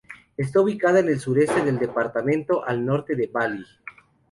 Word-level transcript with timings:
Está 0.35 0.59
ubicada 0.61 0.97
en 0.99 1.09
el 1.09 1.19
sureste 1.19 1.63
del 1.63 1.77
departamento, 1.77 2.65
al 2.65 2.83
norte 2.83 3.15
de 3.15 3.29
Belley. 3.31 3.63